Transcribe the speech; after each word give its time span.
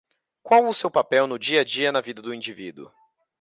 Qual 0.41 0.65
é 0.65 0.67
o 0.67 0.73
seu 0.73 0.89
papel 0.89 1.27
no 1.27 1.37
dia-a-dia 1.37 1.91
na 1.91 2.01
vida 2.01 2.23
do 2.23 2.33
indivíduo? 2.33 2.91